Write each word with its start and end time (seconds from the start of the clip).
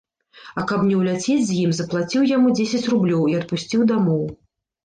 А 0.59 0.63
каб 0.71 0.85
не 0.87 0.95
ўляцець 1.01 1.45
з 1.49 1.57
ім, 1.65 1.75
заплаціў 1.79 2.25
яму 2.31 2.57
дзесяць 2.57 2.89
рублёў 2.95 3.23
і 3.33 3.39
адпусціў 3.41 3.89
дамоў. 3.93 4.27